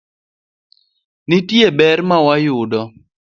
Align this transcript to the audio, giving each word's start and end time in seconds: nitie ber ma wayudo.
nitie 1.27 1.67
ber 1.77 1.99
ma 2.07 2.17
wayudo. 2.25 2.81